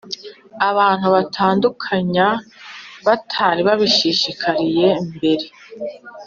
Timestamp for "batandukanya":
1.15-2.27